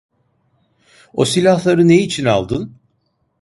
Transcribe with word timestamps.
O 1.13 1.25
silahları 1.25 1.87
ne 1.87 1.99
için 2.01 2.25
aldın? 2.25 2.79